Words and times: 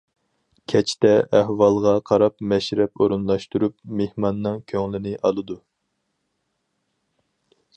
كەچتە 0.71 1.09
ئەھۋالغا 1.39 1.91
قاراپ 2.11 2.39
مەشرەپ 2.53 3.03
ئورۇنلاشتۇرۇپ، 3.05 3.75
مېھماننىڭ 4.01 4.57
كۆڭلىنى 4.73 5.15
ئالىدۇ. 5.29 5.59